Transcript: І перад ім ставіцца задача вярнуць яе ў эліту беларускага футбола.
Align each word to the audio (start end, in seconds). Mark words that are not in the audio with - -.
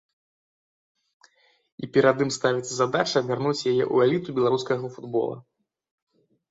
І 1.85 1.91
перад 1.97 2.25
ім 2.27 2.33
ставіцца 2.39 2.73
задача 2.81 3.25
вярнуць 3.31 3.61
яе 3.71 3.77
ў 3.77 3.95
эліту 4.09 4.29
беларускага 4.41 4.85
футбола. 4.99 5.37